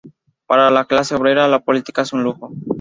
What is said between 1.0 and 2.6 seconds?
obrera, la política es un lujo.